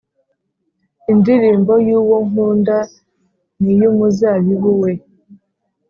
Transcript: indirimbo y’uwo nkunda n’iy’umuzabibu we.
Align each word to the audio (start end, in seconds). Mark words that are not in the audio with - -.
indirimbo 1.11 1.73
y’uwo 1.87 2.17
nkunda 2.27 2.77
n’iy’umuzabibu 3.61 4.71
we. 4.81 4.91